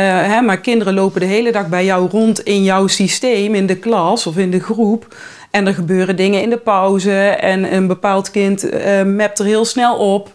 [0.00, 3.76] hè, maar kinderen lopen de hele dag bij jou rond in jouw systeem, in de
[3.76, 5.16] klas of in de groep.
[5.50, 8.68] En er gebeuren dingen in de pauze en een bepaald kind
[9.06, 10.30] mapt er heel snel op.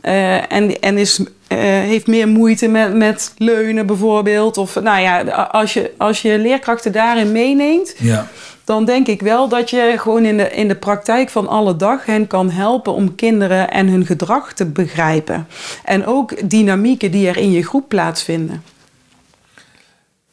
[0.00, 1.26] En, en is, uh,
[1.58, 4.58] heeft meer moeite met, met leunen bijvoorbeeld.
[4.58, 8.28] Of nou ja, als je, als je leerkrachten daarin meeneemt, ja.
[8.64, 12.06] Dan denk ik wel dat je gewoon in de, in de praktijk van alle dag
[12.06, 15.46] hen kan helpen om kinderen en hun gedrag te begrijpen.
[15.84, 18.62] En ook dynamieken die er in je groep plaatsvinden.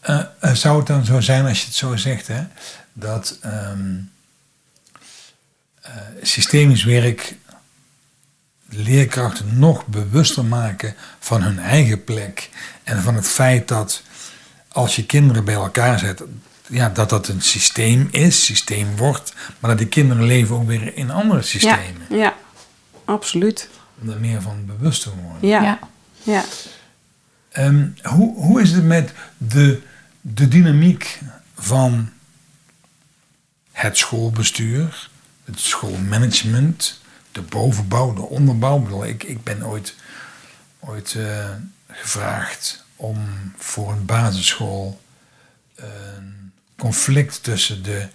[0.09, 0.21] Uh,
[0.53, 2.41] zou het dan zo zijn als je het zo zegt, hè,
[2.93, 4.11] dat um,
[6.21, 7.35] systemisch werk
[8.69, 12.49] leerkrachten nog bewuster maken van hun eigen plek.
[12.83, 14.03] En van het feit dat
[14.67, 16.23] als je kinderen bij elkaar zet,
[16.69, 19.33] ja, dat dat een systeem is, systeem wordt.
[19.59, 22.01] Maar dat die kinderen leven ook weer in andere systemen.
[22.09, 22.35] Ja, ja
[23.05, 23.69] absoluut.
[24.01, 25.49] Om er meer van bewust te worden.
[25.49, 25.79] Ja, ja.
[26.23, 26.43] ja.
[27.65, 29.81] Um, hoe, hoe is het met de,
[30.21, 31.19] de dynamiek
[31.55, 32.09] van
[33.71, 35.09] het schoolbestuur,
[35.43, 37.01] het schoolmanagement,
[37.31, 39.03] de bovenbouw, de onderbouw.
[39.03, 39.95] Ik, ik ben ooit,
[40.79, 41.49] ooit uh,
[41.87, 43.17] gevraagd om
[43.57, 45.01] voor een basisschool
[45.75, 46.38] een
[46.79, 48.07] conflict tussen de,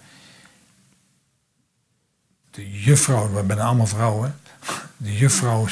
[2.51, 4.37] de juffrouw, we zijn allemaal vrouwen,
[4.97, 5.67] de juffrouw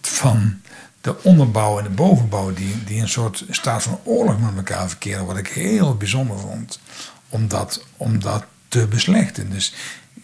[0.00, 0.60] van
[1.00, 5.26] de onderbouw en de bovenbouw, die, die een soort staat van oorlog met elkaar verkeren,
[5.26, 6.80] wat ik heel bijzonder vond,
[7.28, 9.50] om dat, om dat te beslechten.
[9.50, 9.74] Dus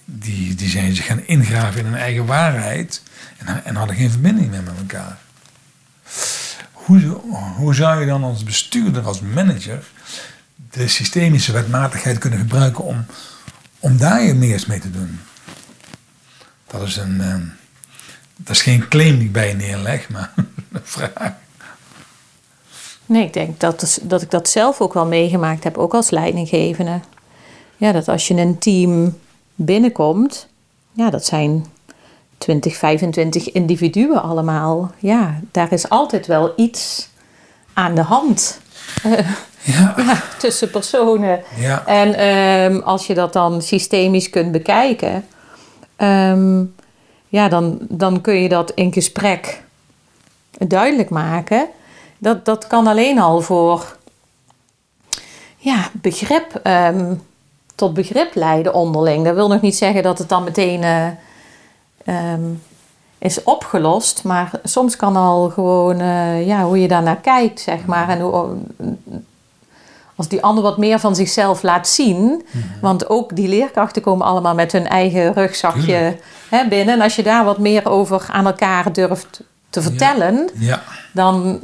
[0.04, 3.02] die, die zijn zich gaan ingraven in hun eigen waarheid
[3.36, 5.18] en, en hadden geen verbinding meer met elkaar.
[6.72, 7.00] Hoe,
[7.56, 9.84] hoe zou je dan als bestuurder, als manager,
[10.74, 13.06] de systemische wetmatigheid kunnen gebruiken om,
[13.78, 14.34] om daar je
[14.66, 15.20] mee te doen?
[16.66, 17.34] Dat is, een, uh,
[18.36, 20.32] dat is geen claim die ik bij je neerleg, maar
[20.72, 21.32] een vraag.
[23.06, 27.00] Nee, ik denk dat, dat ik dat zelf ook wel meegemaakt heb, ook als leidinggevende.
[27.76, 29.18] Ja, dat als je een team
[29.54, 30.48] binnenkomt,
[30.92, 31.66] ja, dat zijn
[32.38, 34.92] 20, 25 individuen allemaal.
[34.98, 37.08] Ja, daar is altijd wel iets
[37.72, 38.60] aan de hand.
[39.64, 39.94] ja.
[39.96, 40.22] ja.
[40.38, 41.42] tussen personen.
[41.56, 41.86] Ja.
[41.86, 42.26] En
[42.72, 45.24] um, als je dat dan systemisch kunt bekijken,
[45.96, 46.74] um,
[47.28, 49.62] ja, dan, dan kun je dat in gesprek
[50.58, 51.66] duidelijk maken.
[52.18, 53.96] Dat, dat kan alleen al voor
[55.56, 57.14] ja, begrip, ehm,
[57.74, 59.24] tot begrip leiden onderling.
[59.24, 61.06] Dat wil nog niet zeggen dat het dan meteen eh,
[62.04, 62.42] ehm,
[63.18, 64.24] is opgelost.
[64.24, 68.08] Maar soms kan al gewoon eh, ja, hoe je daarnaar kijkt, zeg maar.
[68.08, 68.56] En hoe,
[70.16, 72.42] als die ander wat meer van zichzelf laat zien.
[72.50, 72.64] Mhm.
[72.80, 76.16] Want ook die leerkrachten komen allemaal met hun eigen rugzakje
[76.48, 76.94] hè, binnen.
[76.94, 80.82] En als je daar wat meer over aan elkaar durft te vertellen, Ja.
[81.12, 81.60] Dan,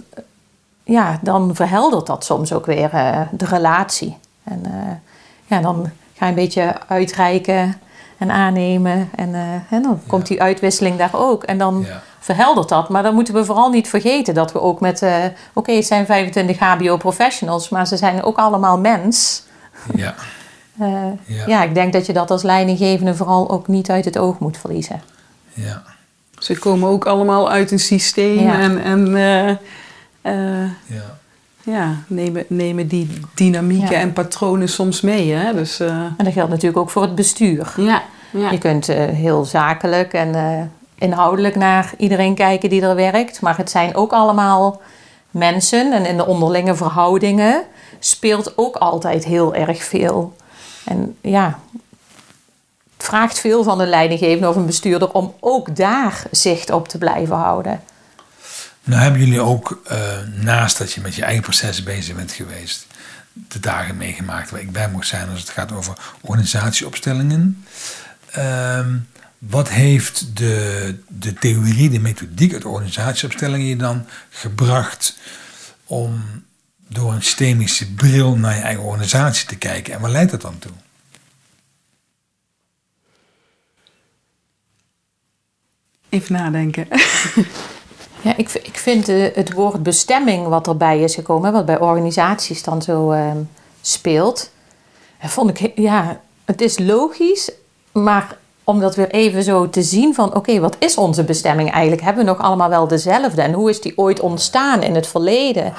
[0.85, 4.17] ja, dan verheldert dat soms ook weer eh, de relatie.
[4.45, 4.93] En eh,
[5.47, 7.81] ja, dan ga je een beetje uitreiken
[8.21, 9.09] en aannemen.
[9.17, 11.43] En, eh, en dan komt die uitwisseling daar ook.
[11.45, 12.03] En dan Ja.
[12.19, 12.89] verheldert dat.
[12.89, 15.03] Maar dan moeten we vooral niet vergeten dat we ook met...
[15.03, 15.15] eh,
[15.53, 19.43] Oké, het zijn 25 HBO-professionals, maar ze zijn ook allemaal mens.
[19.95, 20.15] Ja.
[20.81, 20.87] Eh,
[21.25, 21.47] Ja.
[21.47, 21.63] ja.
[21.63, 25.03] ik denk dat je dat als leidinggevende vooral ook niet uit het oog moet verliezen.
[25.53, 25.83] Ja.
[26.39, 28.59] Ze komen ook allemaal uit een systeem Ja.
[28.61, 29.49] en, en eh,
[30.23, 31.19] eh, Ja.
[31.63, 34.01] Ja, nemen, nemen die dynamieken Ja.
[34.01, 35.33] en patronen soms mee.
[35.33, 35.55] Hè?
[35.55, 37.73] Dus, eh, En dat geldt natuurlijk ook voor het bestuur.
[37.77, 38.51] ja, ja.
[38.51, 40.63] Je kunt eh, heel zakelijk en eh,
[40.99, 43.41] inhoudelijk naar iedereen kijken die er werkt.
[43.41, 44.81] Maar het zijn ook allemaal
[45.31, 45.93] mensen.
[45.93, 47.63] En in de onderlinge verhoudingen
[47.99, 50.37] speelt ook altijd heel erg veel.
[50.85, 51.59] En ja,
[52.97, 56.99] het vraagt veel van een leidinggevende of een bestuurder om ook daar zicht op te
[56.99, 57.81] blijven houden.
[58.85, 62.87] Nou hebben jullie ook, eh, naast dat je met je eigen processen bezig bent geweest,
[63.33, 67.65] de dagen meegemaakt waar ik bij moest zijn als het gaat over organisatieopstellingen.
[68.31, 68.97] Ehm,
[69.39, 75.19] wat heeft de, de theorie, de methodiek uit organisatieopstellingen je dan gebracht
[75.85, 76.23] om
[76.89, 79.95] door een systemische bril naar je eigen organisatie te kijken?
[79.95, 80.73] En waar leidt dat dan toe?
[86.09, 86.89] Even nadenken.
[88.23, 92.63] Ja, ik, ik vind eh, het woord bestemming wat erbij is gekomen, wat bij organisaties
[92.63, 93.39] dan zo ehm,
[93.81, 94.51] speelt,
[95.23, 97.51] dat vond ik, ja, het is logisch,
[97.93, 102.03] maar om dat weer even zo te zien van, oké, wat is onze bestemming eigenlijk?
[102.03, 103.43] Hebben we nog allemaal wel dezelfde?
[103.43, 105.73] En hoe is die ooit ontstaan in het verleden?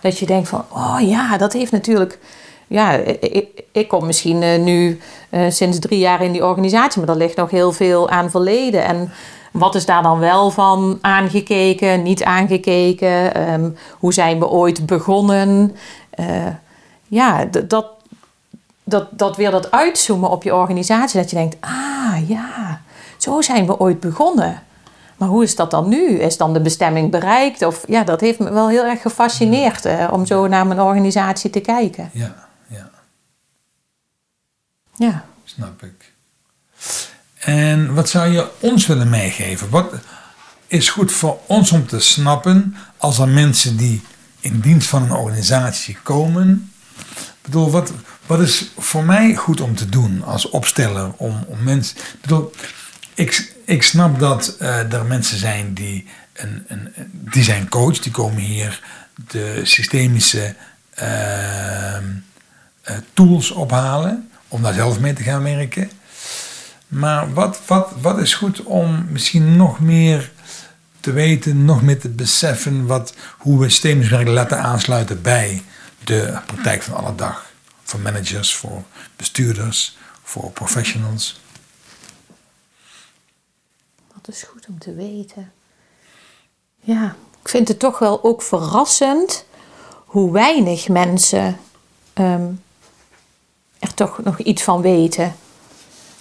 [0.00, 2.18] Dat je denkt van, oh ja, dat heeft natuurlijk...
[2.66, 7.10] Ja, ik, ik kom misschien eh, nu eh, sinds drie jaar in die organisatie, maar
[7.10, 8.84] er ligt nog heel veel aan verleden.
[8.84, 9.12] En
[9.52, 13.34] wat is daar dan wel van aangekeken, niet aangekeken?
[13.34, 15.76] Ehm, hoe zijn we ooit begonnen?
[16.10, 16.46] Eh,
[17.06, 17.94] ja, dat,
[18.84, 21.20] dat, dat weer dat uitzoomen op je organisatie.
[21.20, 22.80] Dat je denkt, ah ja,
[23.16, 24.62] zo zijn we ooit begonnen.
[25.16, 26.18] Maar hoe is dat dan nu?
[26.18, 27.62] Is dan de bestemming bereikt?
[27.66, 31.50] Of, ja, dat heeft me wel heel erg gefascineerd eh, om zo naar mijn organisatie
[31.50, 32.10] te kijken.
[32.12, 32.34] Ja,
[32.66, 32.90] ja,
[34.96, 35.24] Ja.
[35.44, 36.12] snap ik.
[37.38, 39.70] En wat zou je ons willen meegeven?
[39.70, 39.92] Wat
[40.66, 44.02] is goed voor ons om te snappen als er mensen die
[44.40, 46.72] in dienst van een organisatie komen?
[47.06, 47.92] Ik bedoel, wat,
[48.26, 51.96] wat is voor mij goed om te doen als opsteller om, om mensen.
[51.96, 52.52] Ik bedoel,
[53.14, 58.12] ik, ik snap dat eh, er mensen zijn die, een, een, die zijn coach, die
[58.12, 58.82] komen hier
[59.28, 60.54] de systemische
[60.94, 62.04] ehm,
[62.82, 65.90] eh, tools ophalen om daar zelf mee te gaan werken.
[66.88, 70.32] Maar wat, wat, wat is goed om misschien nog meer
[71.00, 75.62] te weten, nog meer te beseffen wat, hoe we systemisch laten aansluiten bij
[76.04, 77.46] de praktijk van alle dag.
[77.82, 78.82] Voor managers, voor
[79.16, 81.40] bestuurders, voor professionals.
[84.14, 85.52] Dat is goed om te weten.
[86.80, 89.44] Ja, ik vind het toch wel ook verrassend
[90.04, 91.58] hoe weinig mensen
[92.12, 92.52] ehm,
[93.78, 95.34] er toch nog iets van weten.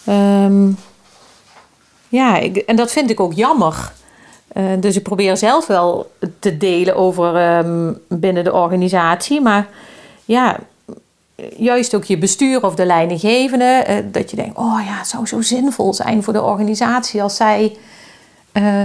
[0.08, 0.68] Ehm,
[2.10, 3.92] ja, ik- en dat vind ik ook jammer.
[4.48, 9.42] Eh, dus ik probeer zelf wel te delen over ehm, binnen de organisatie.
[9.42, 9.68] Maar
[10.26, 10.58] ja,
[11.58, 15.28] juist ook je bestuur of de leidinggevende, eh, dat je denkt, oh ja, het zou
[15.28, 17.78] zo zinvol zijn voor de organisatie als zij
[18.52, 18.82] eh,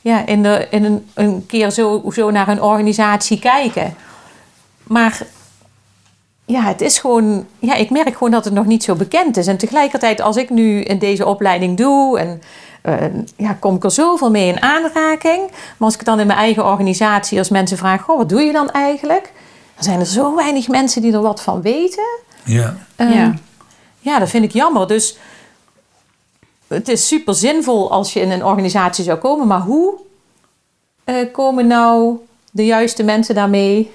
[0.00, 3.94] ja, in, de, in een, een keer zo, zo naar een organisatie kijken.
[4.82, 5.20] Maar
[6.44, 9.46] ja, het is gewoon, ja, ik merk gewoon dat het nog niet zo bekend is.
[9.46, 12.42] En tegelijkertijd, als ik nu in deze opleiding doe en
[12.82, 12.94] eh,
[13.36, 15.40] ja, kom ik er zoveel mee in aanraking.
[15.50, 18.52] Maar als ik dan in mijn eigen organisatie, als mensen vragen, goh, wat doe je
[18.52, 19.32] dan eigenlijk?
[19.74, 22.04] Dan zijn er zo weinig mensen die er wat van weten.
[22.44, 23.34] Ja, Ehm, Ja.
[23.98, 24.86] ja, dat vind ik jammer.
[24.88, 25.18] Dus
[26.66, 29.94] het is super zinvol als je in een organisatie zou komen, maar hoe
[31.04, 32.16] eh, komen nou
[32.50, 33.90] de juiste mensen daarmee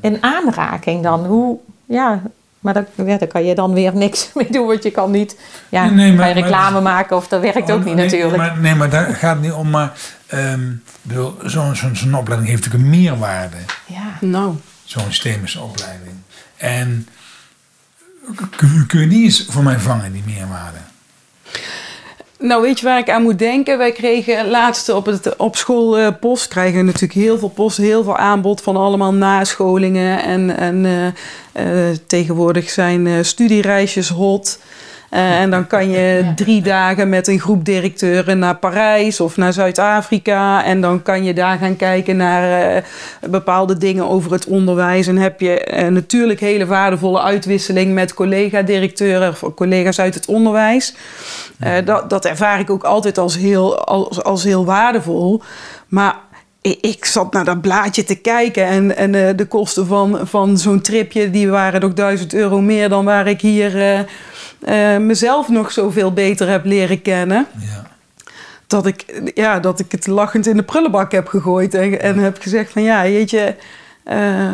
[0.00, 1.26] in aanraking dan?
[1.26, 1.58] Hoe,
[1.90, 2.22] ja,
[2.60, 5.36] Maar daar, ja, daar kan je dan weer niks mee doen, want je kan niet
[5.68, 7.94] ja, Nee, nee, maar- kan je reclame maar- maken of dat werkt ook Oh, niet
[7.94, 8.36] nee, natuurlijk.
[8.36, 9.70] Maar, nee, maar daar gaat het niet om.
[9.70, 9.92] Maar
[10.28, 13.56] ik bedoel, zo'n zo'n zo'n opleiding heeft natuurlijk een meerwaarde.
[13.86, 14.02] Ja.
[14.20, 16.14] Nou, Zo'n systemische opleiding.
[16.56, 17.08] En
[18.56, 20.78] kun, kun je die eens voor mij vangen, die meerwaarde?
[22.42, 23.78] Nou, weet je waar ik aan moet denken?
[23.78, 27.76] Wij kregen laatst op, het, op school eh, post, krijgen we natuurlijk heel veel post,
[27.76, 30.22] heel veel aanbod van allemaal nascholingen.
[30.22, 34.58] En, en eh, eh, tegenwoordig zijn studiereisjes hot.
[35.10, 36.34] Eh, en dan kan je Ja.
[36.34, 40.64] drie dagen met een groep directeuren naar Parijs of naar Zuid-Afrika.
[40.64, 42.82] En dan kan je daar gaan kijken naar eh,
[43.30, 45.06] bepaalde dingen over het onderwijs.
[45.06, 50.94] En heb je eh, natuurlijk hele waardevolle uitwisseling met collega-directeuren of collega's uit het onderwijs.
[51.84, 55.42] Dat, dat ervaar ik ook altijd als heel, als, als heel waardevol.
[55.88, 56.16] Maar
[56.62, 60.80] ik, zat naar dat blaadje te kijken en, en eh, de kosten van, van zo'n
[60.80, 61.30] tripje...
[61.30, 66.12] die waren nog duizend euro meer dan waar ik hier eh, eh, mezelf nog zoveel
[66.12, 67.46] beter heb leren kennen.
[67.58, 67.86] Ja.
[68.66, 72.40] Dat ik, ja, dat ik het lachend in de prullenbak heb gegooid en, en heb
[72.40, 73.54] gezegd van ja, weet je...
[74.04, 74.52] eh,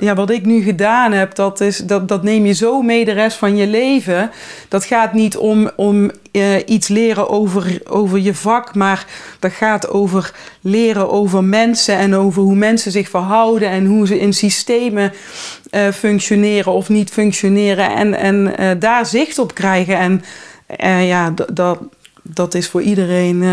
[0.00, 0.14] ja.
[0.14, 3.36] wat ik nu gedaan heb, dat, is, dat, dat neem je zo mee de rest
[3.36, 4.30] van je leven.
[4.68, 9.06] Dat gaat niet om, om eh, iets leren over, over je vak, maar
[9.38, 14.20] dat gaat over leren over mensen en over hoe mensen zich verhouden en hoe ze
[14.20, 15.12] in systemen
[15.70, 20.22] eh, functioneren of niet functioneren en, en eh, daar zicht op krijgen.
[20.66, 21.78] En ja, dat,
[22.22, 23.44] dat is voor iedereen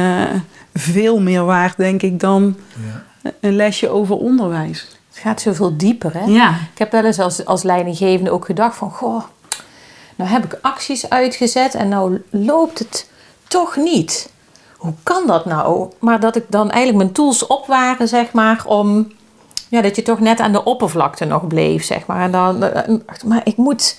[0.73, 2.55] veel meer waard, denk ik, dan
[3.23, 3.31] Ja.
[3.39, 4.87] een lesje over onderwijs.
[5.21, 6.25] Het gaat zoveel dieper, hè?
[6.25, 6.49] Ja.
[6.49, 8.91] Ik heb wel eens als, als leidinggevende ook gedacht van...
[8.91, 9.23] Goh,
[10.15, 13.09] nou heb ik acties uitgezet en nou loopt het
[13.47, 14.29] toch niet.
[14.77, 15.91] Hoe kan dat nou?
[15.99, 19.11] Maar dat ik dan eigenlijk mijn tools op waren, zeg maar, om...
[19.69, 22.21] Ja, dat je toch net aan de oppervlakte nog bleef, zeg maar.
[22.21, 23.97] En dan eh, maar ik moet...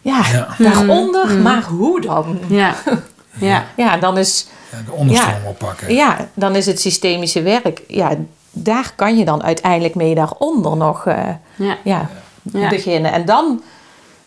[0.00, 0.48] Ja, Ja.
[0.58, 2.38] daaronder, maar hoe dan?
[2.48, 2.74] Ja.
[3.40, 3.66] ja.
[3.76, 4.46] Ja, dan is...
[4.72, 5.94] Ja, de onderstroom oppakken.
[5.94, 7.82] Ja, dan is het systemische werk.
[7.88, 8.16] Ja,
[8.62, 11.76] daar kan je dan uiteindelijk mee daaronder nog eh, Ja.
[11.84, 12.10] ja,
[12.42, 12.68] Ja.
[12.68, 13.12] beginnen.
[13.12, 13.62] En dan,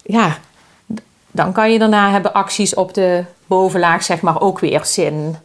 [0.04, 0.38] ja,
[1.32, 5.36] dan kan je daarna hebben acties op de bovenlaag, zeg maar, ook weer zin.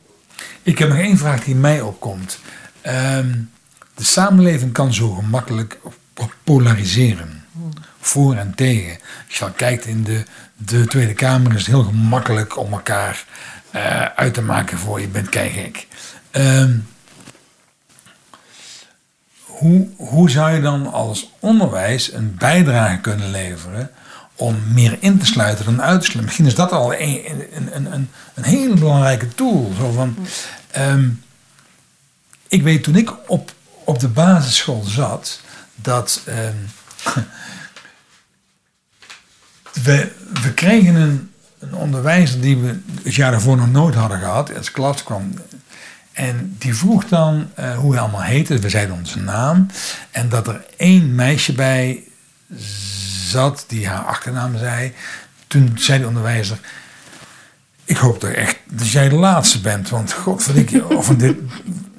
[0.63, 2.39] Ik heb nog één vraag die mij opkomt.
[2.81, 3.33] Ehm,
[3.95, 5.79] de samenleving kan zo gemakkelijk
[6.45, 7.45] polariseren.
[8.01, 8.99] Voor en tegen.
[9.27, 10.23] Als je dan kijkt in de,
[10.57, 13.25] de Tweede Kamer is het heel gemakkelijk om elkaar
[13.71, 15.87] eh, uit te maken voor je bent keigek.
[16.31, 16.71] Ehm
[19.59, 23.91] hoe, hoe zou je dan als onderwijs een bijdrage kunnen leveren
[24.35, 26.25] om meer in te sluiten dan uit te sluiten?
[26.25, 27.23] Misschien is dat al een,
[27.55, 29.73] een, een, een, een hele belangrijke tool.
[29.79, 30.17] Zo van,
[30.71, 31.09] ehm,
[32.49, 33.53] ik weet toen ik op,
[33.85, 35.41] op de basisschool zat,
[35.75, 36.57] dat ehm,
[39.85, 44.57] we, we kregen een, een onderwijzer die we het jaar daarvoor nog nooit hadden gehad.
[44.57, 45.35] Als klas kwam.
[46.17, 48.59] En die vroeg dan eh, hoe hij allemaal heette.
[48.59, 49.67] We zeiden onze naam.
[50.11, 52.03] En dat er één meisje bij
[53.29, 54.93] zat die haar achternaam zei.
[55.47, 56.59] Toen zei de onderwijzer.
[57.85, 59.89] Ik hoop toch echt dat jij de laatste bent.
[59.89, 61.37] Want godverdikke, van dit,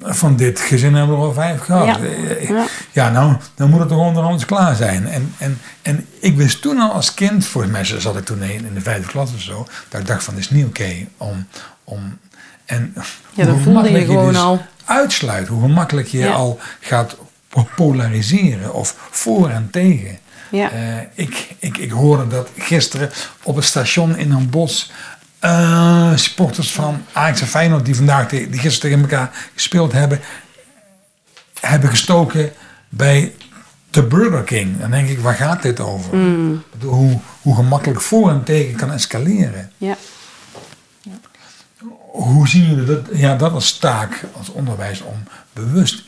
[0.02, 1.86] van dit gezin hebben we er al vijf gehad.
[1.86, 1.98] Ja.
[2.00, 2.66] Eh, Ja.
[2.92, 5.06] Ja, nou, dan moet het toch onder ons klaar zijn.
[5.06, 8.74] En, en, en ik wist toen al als kind, volgens mij zat ik toen in
[8.74, 11.46] de vijfde klas of zo, dat ik dacht van, dit is niet oké om,
[11.84, 12.18] om...
[12.68, 12.94] En
[13.34, 14.62] Ja, dat hoe voelde je gemakkelijk gewoon dus al.
[14.84, 16.32] uitsluit, hoe gemakkelijk je Ja.
[16.32, 17.16] al gaat
[17.76, 20.18] polariseren of voor en tegen.
[20.50, 20.70] Ja.
[20.70, 23.10] Eh, ik, ik, ik hoorde dat gisteren
[23.42, 24.90] op het station in een bos
[25.38, 30.20] eh, supporters van Ajax en Feyenoord die vandaag die gisteren tegen elkaar gespeeld hebben,
[31.60, 32.52] hebben gestoken
[32.88, 33.32] bij
[33.90, 34.80] de Burger King.
[34.80, 36.16] Dan denk ik, waar gaat dit over?
[36.16, 36.62] Mm.
[36.70, 39.70] Bedoel, Hoe, hoe gemakkelijk voor en tegen kan escaleren.
[39.76, 39.96] Ja.
[42.18, 43.06] Hoe zien jullie dat?
[43.12, 46.02] Ja, dat als taak als onderwijs om bewust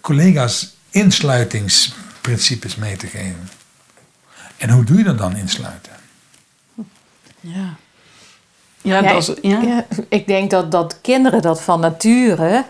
[0.00, 3.48] collega's insluitingsprincipes mee te geven.
[4.56, 5.92] En hoe doe je dat dan insluiten?
[7.40, 7.74] Ja.
[8.82, 9.60] Ja, dat is, ja.
[9.60, 12.64] ja, ik denk dat, dat kinderen dat van nature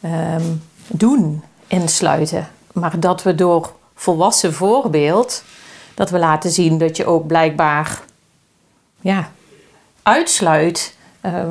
[0.00, 0.52] ehm,
[0.86, 2.48] doen, insluiten.
[2.72, 5.44] Maar dat we door volwassen voorbeeld,
[5.94, 8.00] dat we laten zien dat je ook blijkbaar
[9.00, 9.32] ja,
[10.04, 10.94] uitsluit.
[11.20, 11.50] ehm,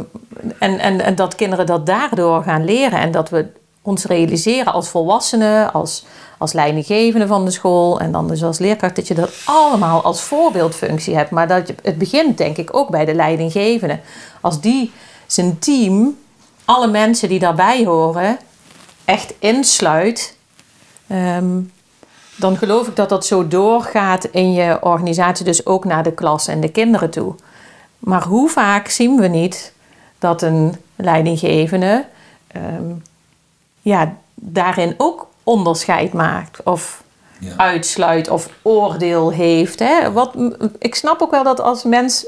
[0.59, 2.99] en, en, en dat kinderen dat daardoor gaan leren.
[2.99, 3.45] En dat we
[3.81, 6.05] ons realiseren als volwassenen, als,
[6.37, 10.21] als leidinggevende van de school en dan dus als leerkracht, dat je dat allemaal als
[10.21, 11.29] voorbeeldfunctie hebt.
[11.29, 13.99] Maar dat je, het begint denk ik ook bij de leidinggevende.
[14.41, 14.91] Als die
[15.27, 16.17] zijn team,
[16.65, 18.37] alle mensen die daarbij horen,
[19.05, 20.37] echt insluit,
[21.07, 21.59] ehm,
[22.35, 26.47] dan geloof ik dat dat zo doorgaat in je organisatie, dus ook naar de klas
[26.47, 27.35] en de kinderen toe.
[28.03, 29.73] Maar hoe vaak zien we niet
[30.19, 32.05] dat een leidinggevende
[32.47, 32.91] ehm,
[33.81, 37.03] ja, daarin ook onderscheid maakt of
[37.39, 37.57] Ja.
[37.57, 39.79] uitsluit of oordeel heeft.
[39.79, 40.11] Hè?
[40.11, 40.35] Wat,
[40.79, 42.25] ik snap ook wel dat als mens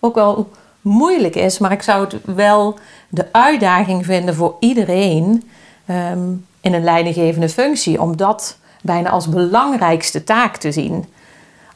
[0.00, 0.50] ook wel
[0.80, 5.50] moeilijk is, maar ik zou het wel de uitdaging vinden voor iedereen
[5.86, 6.28] ehm,
[6.60, 11.04] in een leidinggevende functie om dat bijna als belangrijkste taak te zien.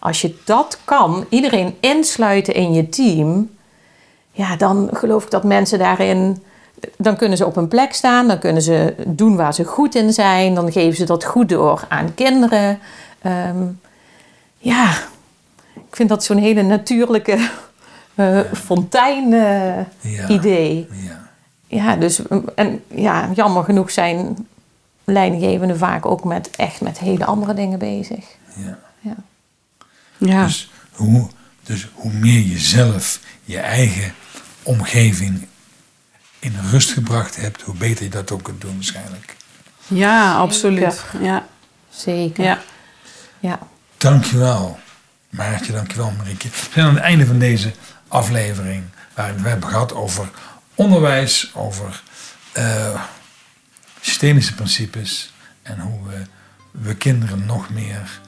[0.02, 3.50] Als je dat kan, iedereen insluiten in je team,
[4.32, 6.42] ja, dan geloof ik dat mensen daarin.
[6.96, 10.12] Dan kunnen ze op een plek staan, dan kunnen ze doen waar ze goed in
[10.12, 12.78] zijn, dan geven ze dat goed door aan kinderen.
[13.22, 13.62] Ehm,
[14.58, 14.90] ja,
[15.74, 17.38] ik vind dat zo'n hele natuurlijke
[18.14, 20.88] eh fontein-idee.
[20.90, 21.28] Ja.
[21.66, 22.22] ja, dus
[22.54, 24.46] en ja, jammer genoeg zijn
[25.04, 28.24] leidinggevenden vaak ook met echt met hele andere dingen bezig.
[28.56, 28.78] Ja.
[29.00, 29.14] Ja.
[30.26, 30.44] Ja.
[30.44, 31.28] Dus, hoe,
[31.62, 34.14] dus hoe meer je zelf je eigen
[34.62, 35.46] omgeving
[36.38, 39.36] in rust gebracht hebt, hoe beter je dat ook kunt doen waarschijnlijk.
[39.86, 41.04] ja, absoluut.
[41.20, 41.46] Ja.
[41.90, 42.44] Zeker.
[42.44, 42.62] Ja.
[43.40, 43.58] ja.
[43.96, 44.78] Dankjewel,
[45.30, 46.48] Maartje, dankjewel Marieke.
[46.48, 47.72] We zijn aan het einde van deze
[48.08, 50.30] aflevering waarin we hebben gehad over
[50.74, 52.02] onderwijs, over
[52.52, 53.02] eh,
[54.00, 56.22] systemische principes en hoe we,
[56.70, 58.20] we kinderen nog meer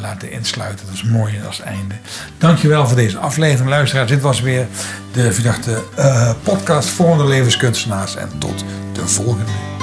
[0.00, 0.86] laten insluiten.
[0.86, 1.94] Dat is mooi als einde.
[2.38, 4.10] Dankjewel voor deze aflevering, luisteraars.
[4.10, 4.66] Dit was weer
[5.12, 9.74] de verdachte eh, podcast voor de levenskunstenaars en tot de volgende keer.